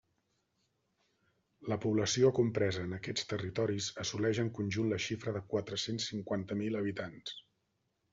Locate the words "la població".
1.73-2.31